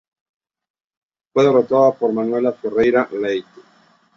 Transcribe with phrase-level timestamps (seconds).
[1.31, 3.61] Fue derrotado por Manuela Ferreira Leite.